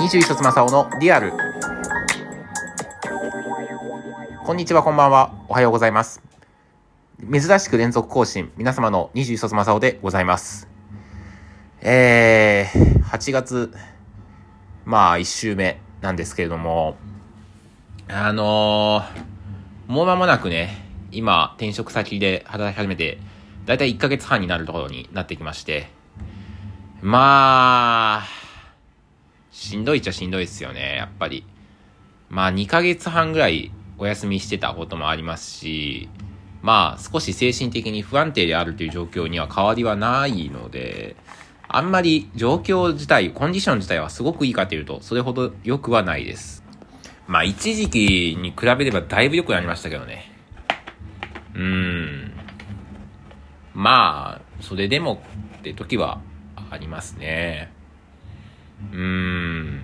[0.00, 1.34] 21卒正雄のリアル。
[4.46, 5.34] こんにちは、こんばんは。
[5.46, 6.22] おはようございます。
[7.30, 10.68] 珍しく連続更新、皆様の21卒正雄でございます。
[11.82, 13.74] えー、8月、
[14.86, 16.96] まあ、1週目なんですけれども、
[18.08, 20.82] あのー、もう間もなくね、
[21.12, 23.18] 今、転職先で働き始めて、
[23.66, 25.90] だいたい1ヶ月半になるところになってきまして、
[27.02, 28.49] まあ、
[29.60, 31.44] しんどいっちゃしんどいですよね、やっぱり。
[32.30, 36.08] まあ、2ヶ月半ぐらいお休みしてたこともありますし、
[36.62, 41.14] まあ、少し精神的に不安定であるという状況には変わりはないので、
[41.68, 46.64] あんまり状況自体、コンディション自体はすごくいいかというと、それほど良くはないです。
[47.28, 50.32] まあ、一時期に比べればだいぶ良くなりましたけどね。
[51.54, 52.32] うーん。
[53.74, 55.22] まあ、それでも
[55.58, 56.22] って時は
[56.70, 57.78] ありますね。
[58.92, 59.82] うん。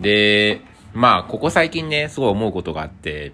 [0.00, 0.60] で、
[0.92, 3.32] まあ、ここ最近ね、すごい思うことがあって、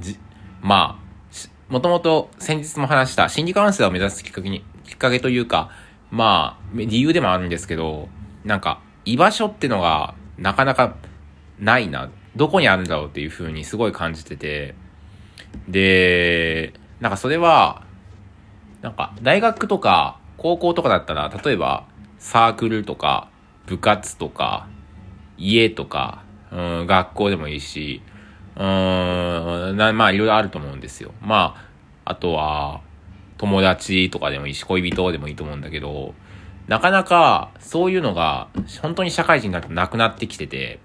[0.00, 0.18] じ、
[0.60, 5.70] まあ、もともと先日も話した心理カウンセラーを目指すきっかけに、きっかけというか、
[6.10, 8.08] まあ、理由でもあるんですけど、
[8.44, 10.96] なんか、居場所ってのが、なかなか
[11.58, 12.10] ないな。
[12.36, 14.74] どこにあるんだろうっていう風にすごい感じてて、
[15.68, 17.84] で、なんかそれは、
[18.82, 21.86] なんか、大学とか、高校とかだったら、例えば、
[22.18, 23.28] サークルとか、
[23.70, 24.66] 部活とか、
[25.38, 28.02] 家とか、うん、学校でもいいし、
[28.56, 31.12] うん、なまあ、いろいろあると思うんですよ。
[31.22, 31.54] ま
[32.04, 32.80] あ、あとは、
[33.38, 36.14] 友達とかでもいいし、恋人でもいいと思うんだけど、
[36.66, 38.48] なかなか、そういうのが、
[38.82, 40.80] 本当に社会人になるとなくなってきてて、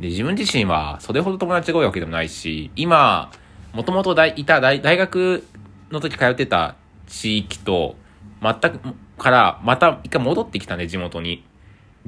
[0.00, 3.30] で、自分自身は、それほど友達が多いわけでもないし、今、
[3.74, 5.44] もともといた大学
[5.90, 6.74] の時通ってた
[7.06, 7.96] 地域と、
[8.40, 8.80] 全く、
[9.18, 11.44] から、また一回戻ってきたね、地元に。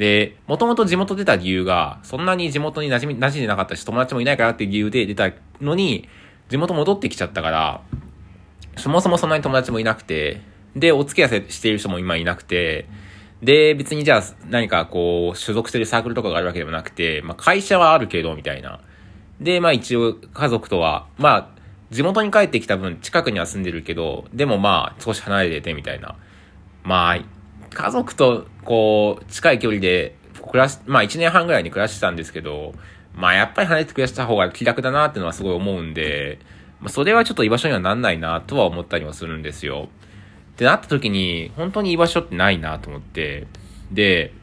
[0.00, 6.08] で、もともと地元出た理由が、そんなに地元に馴染み、馴染んでなかったし、友達もいないからっていう理由で出たのに、
[6.48, 7.82] 地元戻ってきちゃったから、
[8.78, 10.40] そもそもそんなに友達もいなくて、
[10.74, 12.88] で、お付き合いしている人も今いなくて、
[13.42, 18.80] で、別にじゃあ何かこう、所属してるサークルとかがあるわけでもなくて、まあ会社はあるけど、みたいな。
[19.38, 21.48] で、まあ一応家族とは、まあ、
[21.90, 26.16] 地元に帰ってきた分近くには住んでるけど、でもまあ少し離れててみたいな。
[26.84, 27.39] まあ、
[27.70, 30.16] 家族とこう、近い距離で
[30.50, 32.74] 暮らし、まあ1年半ぐらいに暮らしてたんですけど、
[33.14, 36.38] まあやっぱり離れて暮らした方が気楽だなっていうのはすごい思うんで、
[36.80, 39.88] まあそれはちょっと居場所にはなんないなとは思ったりはするんですよ。
[40.52, 43.46] ってなった時に、本当に居場所ってないなと思って、
[43.92, 44.34] で、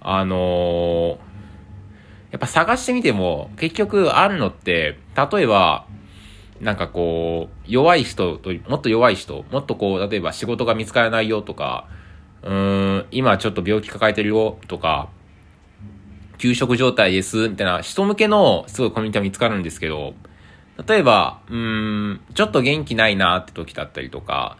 [0.00, 1.18] あのー、
[2.32, 4.98] やっぱ探してみても、結局あるのって、
[5.32, 5.86] 例えば、
[6.60, 11.86] なんかこう、弱い人と、もっと弱い人、もっとこう、例えば仕事が見つからないよとか、
[12.46, 15.08] うーん、今ちょっと病気抱えてるよとか、
[16.38, 20.14] 休職状態です、みたいな人向けのすごいコミュニティは見つかるんですけど、
[20.86, 24.58] 例えば、うーん、ちょっと元気ないなって時だったりとか、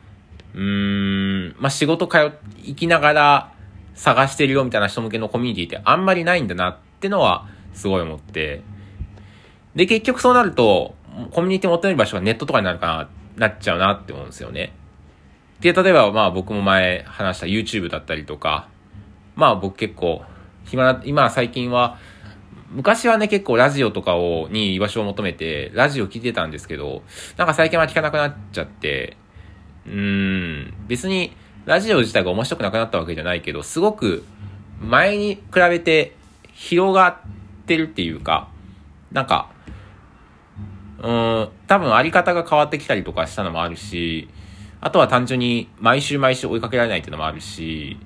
[0.54, 2.32] うーん、まあ、仕事通、
[2.64, 3.52] 行きながら
[3.94, 8.62] 探してるよみたいな人向けのコミュニティってあんまりないんだなってのはすごい思って、
[9.76, 10.96] で、結局そうなると、
[11.30, 14.72] コミュニティ求める場所がネットとかになるかな、なっちゃうなって思うんですよね。
[15.60, 18.68] で、例えばまあ僕も前話した YouTube だったりとか、
[19.34, 20.22] まあ僕結構、
[20.64, 21.98] 暇な、今最近は、
[22.70, 27.02] 昔はね結構ラジオとかを、に居場所を求めて、ラジオ聞いてたんですけど、
[27.36, 29.16] なんか最近は聞かなくなっちゃって、
[29.86, 29.92] うー
[30.68, 34.24] ん、別にラジオ自体が面白くなくなったわけじゃないけど、すごく
[34.80, 36.14] 前に比べて
[36.52, 37.16] 広がっ
[37.66, 38.48] てるっていうか、
[39.12, 39.50] なんか、
[41.02, 44.28] うん、多分あり方が変わってきたりとかしたのもあるし、
[44.86, 47.98] あとは単純に毎週毎週追いかけられないっていうのもあるし、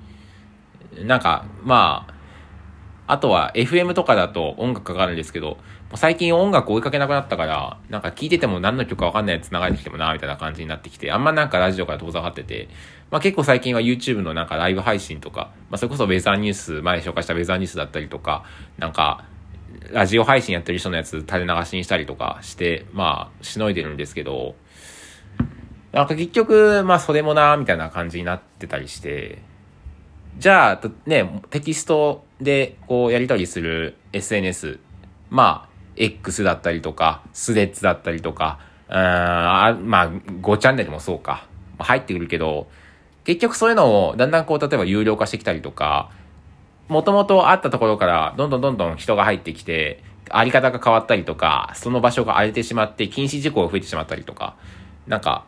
[1.05, 2.07] なんか、ま
[3.05, 5.59] あ、あとは FM とかだと音楽かかるんですけど、
[5.93, 12.67] 最近音楽追いかけなくなったから、なんか聞いてても何の曲かわかんないやつ流れてきてもな、みたいな感じになってきて、あんまなんかラジオから遠ざかってて、
[13.11, 18.43] まあ結構最近は YouTube のなんかライブ配信とか、まあそれこそウェザーニュース、前紹介したウェザーニュースだったりとか、
[18.79, 19.25] なんか、
[19.91, 24.55] ラジオ配信やってる人のやつ垂れ流しにしたりとかして、まあ、しのいでるんですけど、
[25.91, 29.39] なんか結局、まあそれもな、みたいな感じになってたりして、
[30.37, 34.79] じゃあ、ね、テキストでこうやり取りする SNS、
[35.29, 38.59] まあ、X だったりとか、スレッズだったりとか、
[38.89, 41.47] うん、あまあ、5チャンネルもそうか、
[41.77, 42.67] 入ってくるけど、
[43.23, 46.09] 結局そういうのをだんだんこう、例えば有料化してきたりとか、
[46.87, 54.55] もともとあったところからどんどんどんどん人が入ってきて、あり方が変わったりとか、その場所が荒れてしまって禁止事項が増えてしまったりとか、
[55.07, 55.45] なんか、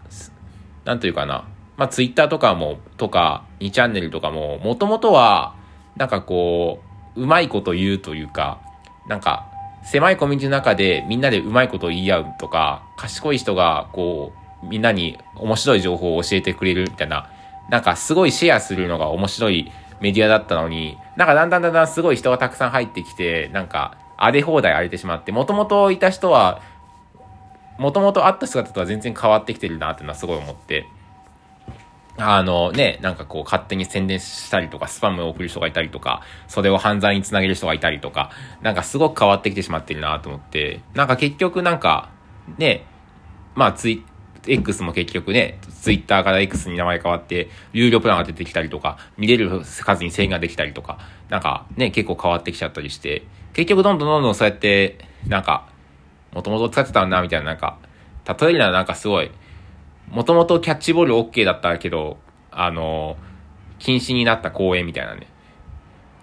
[0.86, 1.46] なんというかな。
[1.78, 5.56] まあ、ツイッターとかも、とか、2チャンネルとかも、もともとは、
[5.98, 6.80] なんかこ
[7.16, 8.60] う、うまいこと言うというか、
[9.08, 9.48] なんか、
[9.84, 14.32] 狭いコミュニティの中でみんなでうまいこと言い合うとか、賢い人がこ
[14.64, 17.30] う、みんなに面白い情報を教えてくれるみたいな、
[17.70, 26.62] なんかすごいシェアするのが面白いメディアだったのに、なんかだんだんだんだんすごい人がたくさん入ってきて、なんか荒れ放題荒れてしまって、もともといた人は、
[27.78, 30.86] もともとあった姿とは全然変わってきてるなっていうのはすごい思って、
[32.18, 38.30] あのね、なんかこう勝手に宣伝したりとか、スパムを送る人がいたりとか、それを犯罪につなげる人がいたりとか、
[38.62, 42.10] なんかすごく変わってきてしまってるなと思って、なんか結局なんか、
[42.58, 42.86] ね、
[43.56, 44.06] まあツイ、
[44.46, 51.00] X も結局ね、ツイッターから X に名前変わって、有料プランが出てきたりとか、見れる数に制限ができたりとか、
[51.30, 53.24] なんかね、結構変わってきちゃったりして、
[53.54, 55.73] 結局どんどんどんどんそうやって、なんか、
[56.34, 57.78] もともと使ってたんだ、みたいな、なんか、
[58.26, 59.32] 例えるならなんかすごい、
[60.10, 62.18] もともとキャッチボール OK だったけど、
[62.52, 63.18] あの、
[63.80, 65.28] 禁止になった公園みたいなね。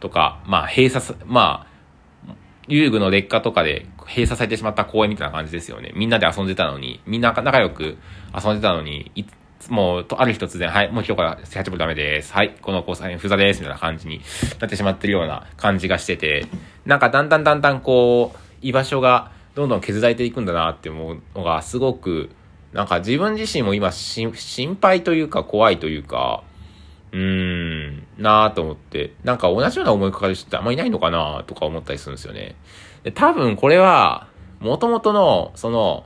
[0.01, 2.35] とか、まあ閉鎖さ、まあ、
[2.69, 5.93] 遊具の劣化とかで閉鎖されてしまった公園みたいな感じですよね。
[5.95, 7.99] みんなで遊んでたのに、みんな仲良く
[8.35, 9.25] 遊んでたのに、い
[9.59, 12.33] つも、とある日突然、はい、もう今日からキャッチボールダメです。
[12.33, 13.61] はい、この交際、不座です。
[13.61, 14.21] みたいな感じに
[14.61, 16.47] なってしまってるような感じがしてて、
[16.87, 22.31] なんかだんだんだんだんこう、居場所がどんどん削られていくんだなって思うのがすごく
[22.73, 24.33] なんか自分自身も今心
[24.81, 26.45] 配というか怖いというか、
[27.13, 32.55] うーん、なぁと思って、なんか同じような思いかかる人ってあんまいないのかなとか思ったりするんですよね。
[33.03, 34.29] で多分これは、
[34.61, 36.05] 元々の、その、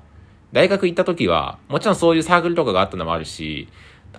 [0.52, 3.68] 大学行った時は、もちろんそういうサークルとかがあったのもあるし、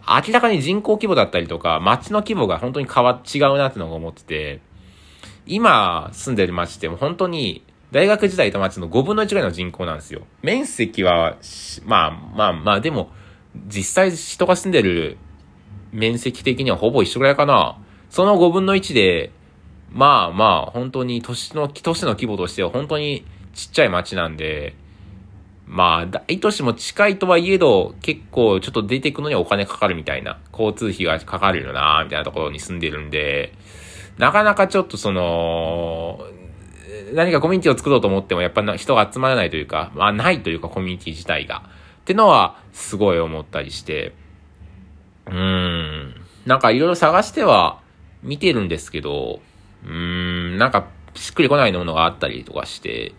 [0.07, 4.59] 明らかに人口規模だったりとか、街の規模が本当に変わ、違うなってのが思ってて、
[5.47, 10.23] 今住んでる街っても本当に大学時代と町の5分の1ぐらいの人口なんですよ。
[10.41, 11.37] 面積は、
[11.85, 13.11] まあまあまあ、でも、
[13.67, 15.17] 実際人が住んでる
[15.91, 17.77] 面積的にはほぼ一緒ぐらいかな。
[18.09, 19.31] その5分の1で、
[19.91, 24.75] まあまあ、本当に都市の、都市の規模としては本当にちっちゃい町なんで、
[25.67, 33.53] まあ、大都市も近いとはいえど、結構ちょっと出てくのにはお金かかるみたいな、交通費がかかるよな、みたいなところに住んでるんで、
[34.17, 36.19] なかなかちょっとその、
[37.15, 41.63] 何かコミュニティを作ろうと思っても、やっぱ人が集まらないというか、まあ、ないというか、コミュニティ自体が。
[42.01, 44.13] ってのは、すごい思ったりして、
[45.27, 46.15] うーん。
[46.45, 47.79] なんかいろいろ探しては
[48.21, 49.39] 見てるんですけど、
[49.83, 49.91] うー
[50.55, 53.13] ん、なんかしっくりこないものがあったりとかして、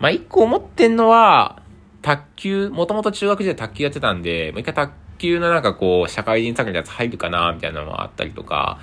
[0.00, 1.62] まあ一個思ってんのは、
[2.02, 8.78] 卓球、もともと中学時代卓球やってたんで、もう一回卓級のなんかこう、社会人作業のやつ入るかな、みたいなのもあったりとか、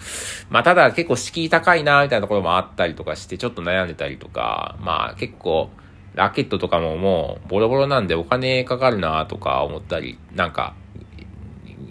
[0.49, 5.69] まあただ結構敷居高いな、みたいなところもあったりとかして、ちょっと悩んでたりとか、まあ結構、
[6.15, 10.75] ラケットとかももうボロボロなんでお金かかるなとか思ったり、なんか、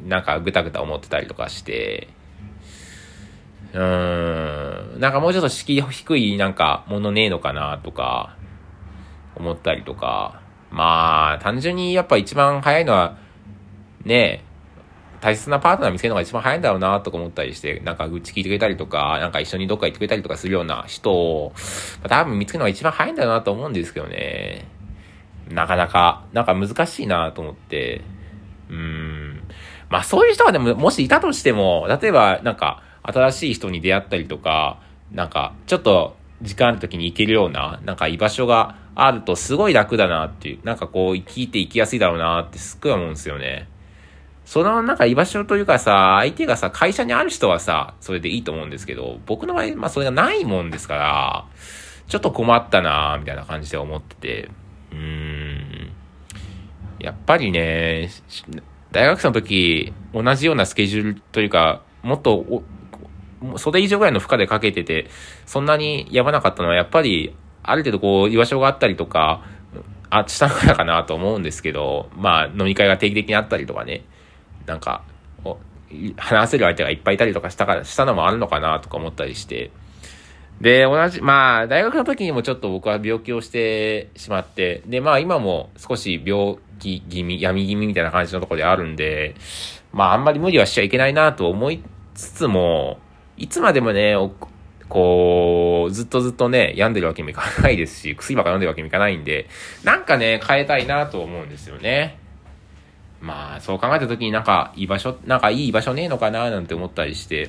[0.07, 2.09] なんかぐたぐた思ってたりとかして、
[3.73, 8.37] うーん、なんかもうちょっと敷居低いなんかものねえのかなとか
[9.35, 10.41] 思ったりとか、
[10.71, 13.17] まあ単純にやっぱ一番早いのは
[14.05, 14.45] ね、
[15.21, 21.53] 大切なパートナー見つけるのが一番早いんだろうなとか思ったりして、なんか愚痴聞いてくれたりとか、なんか一緒にどっか行ってくれたりとかするような人を、
[22.09, 24.67] 多分見つけるのが一番早いんだろうなと思うんですけどね。
[25.49, 28.01] なかなか、なんか難しいなと思って。
[28.69, 29.43] うーん。
[29.91, 34.81] まあそういう人がでも、もしいたとしても、例えばなんか新しい人に出会ったりとか、
[35.13, 43.69] なんかちょっと時間ある時に行けるような、なんか居場所があるとすごい楽だなっていう、なんかこう生きていきやすいだろうなってすっごい思うんですよね。
[44.45, 51.45] そのなんか居場所というかさ、相手がさ、会社にある人はさ、それでいいと思うんですけど、僕の場合、まあそれがないもんですから、
[52.09, 54.51] ちょっと困ったなみたいな感じで思ってて、
[54.93, 55.93] うーん。
[56.99, 58.11] やっぱりね、
[58.93, 62.63] 大学生の時、同じようなスケジュールというか、もっと
[63.57, 65.09] それ以上ぐらいの負荷でかけてて、
[65.47, 69.45] そんなにやばなかったのは、やっぱり、ある程度こう、居場所があったりとか、
[70.11, 74.05] あ、したのからかなと思うんですけど、まあ、飲み会が定期的にあったりとかね、
[74.67, 75.03] なんか、
[76.17, 79.71] 話せる相手がいっぱいいたりとかしたから、したのもあるのかなとか思ったりして。
[80.61, 89.35] で、同じ、まあ、大学の時にもちょっと僕は病気をしてしまって、で、まあ今も少し病気気味、闇気味みたいな感じのところであるんで、
[89.93, 91.83] まああんまり無理はしちゃいけないなと思い
[92.15, 92.99] つつも、
[93.37, 94.15] いつまでもね、
[94.89, 99.49] こう、ずっとずっとね、病んでるわけにもいかないですし、薬ばっか飲んでるわけにもいかないんで、
[99.85, 102.19] なんかね、変えたいなと思うんですよね。
[103.23, 107.49] まあ、そう考えた時になんか、居場所、なんかいい居場所ねえのかななんて思ったりして、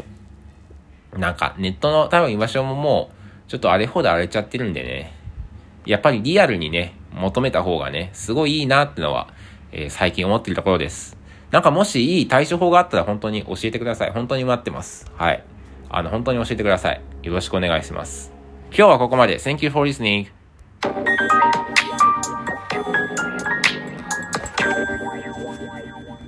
[1.18, 3.10] なんか、ネットの多分居場所もも
[3.48, 5.14] う、ちょっとあれほど荒れちゃってるんでね、
[5.86, 9.28] やっぱりリアルにね、求めた方がね、すごいいいなってのは、
[9.72, 11.18] えー、最近思ってるところです。
[11.52, 14.12] なんかもしいい対処法があったら本当に教えてください。
[14.12, 15.12] 本当に待ってます。
[15.16, 15.44] はい。
[15.90, 17.02] あの、本当に教えてください。
[17.24, 18.32] よろしくお願いします。
[18.70, 19.38] 今日はここまで。
[19.38, 20.43] Thank you for listening.